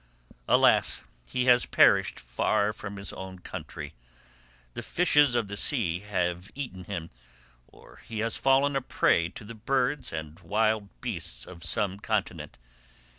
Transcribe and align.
Alas! 0.47 1.03
He 1.29 1.45
has 1.45 1.67
perished 1.67 2.19
far 2.19 2.73
from 2.73 2.95
his 2.97 3.13
own 3.13 3.37
country; 3.37 3.93
the 4.73 4.81
fishes 4.81 5.35
of 5.35 5.47
the 5.47 5.55
sea 5.55 5.99
have 5.99 6.49
eaten 6.55 6.85
him, 6.85 7.11
or 7.67 7.97
he 8.03 8.17
has 8.21 8.35
fallen 8.35 8.75
a 8.75 8.81
prey 8.81 9.29
to 9.29 9.43
the 9.45 9.53
birds 9.53 10.11
and 10.11 10.39
wild 10.39 10.89
beasts 11.01 11.45
of 11.45 11.63
some 11.63 11.99
continent. 11.99 12.57